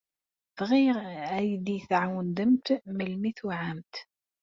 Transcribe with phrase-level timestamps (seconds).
[0.57, 0.97] Bɣiɣ
[1.37, 3.95] ad iyi-d-tɛawdemt melmi tuɛamt.